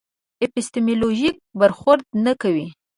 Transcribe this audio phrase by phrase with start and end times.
[0.45, 2.67] اپیستیمولوژیک برخورد نه کوي.